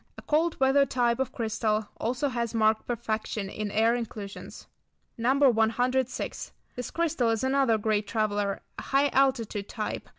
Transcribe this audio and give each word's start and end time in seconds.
A 0.17 0.23
cold 0.23 0.59
weather 0.59 0.83
type 0.83 1.19
of 1.19 1.31
crystal. 1.31 1.87
Also 1.97 2.29
has 2.29 2.55
marked 2.55 2.87
perfection 2.87 3.49
in 3.49 3.69
air 3.69 3.93
inclusions. 3.93 4.65
No. 5.15 5.35
106. 5.47 6.53
This 6.75 6.89
crystal 6.89 7.29
is 7.29 7.43
another 7.43 7.77
great 7.77 8.07
traveller, 8.07 8.63
a 8.79 8.81
high 8.81 9.09
altitude 9.09 9.69
type. 9.69 10.09